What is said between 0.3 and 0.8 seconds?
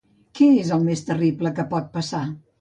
Què és